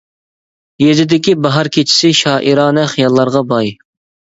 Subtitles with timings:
[0.83, 3.73] يېزىدىكى باھار كېچىسى، شائىرانە خىياللارغا باي.